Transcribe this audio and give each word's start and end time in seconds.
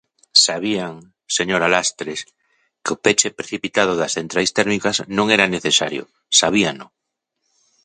Sabían, 0.45 0.95
señora 1.37 1.71
Lastres, 1.75 2.19
que 2.83 2.91
o 2.95 2.99
peche 3.05 3.35
precipitado 3.39 3.93
das 4.01 4.13
centrais 4.17 4.53
térmicas 4.57 4.97
non 5.17 5.27
era 5.35 5.53
necesario, 5.55 6.03
sabíano. 6.39 6.85